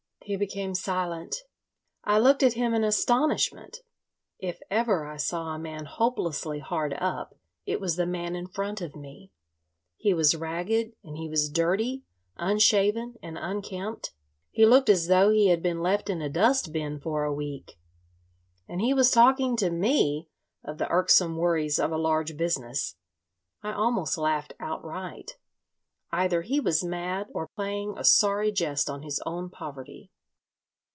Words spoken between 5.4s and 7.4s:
a man hopelessly hard up